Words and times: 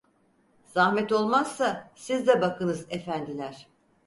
Zahmet 0.75 1.11
olmazsa 1.11 1.91
siz 1.95 2.27
de 2.27 2.41
bakınız 2.41 2.85
efendiler… 2.89 3.67